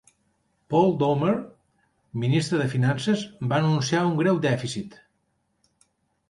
[0.73, 1.33] Paul Doumer,
[2.23, 4.99] ministre de Finances, va anunciar un greu dèficit.